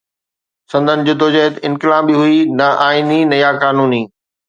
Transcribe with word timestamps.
سندن 0.71 0.99
جدوجهد 1.07 1.53
انقلابي 1.67 2.13
هئي 2.21 2.39
نه 2.57 2.67
آئيني 2.87 3.29
يا 3.43 3.51
قانوني. 3.61 4.03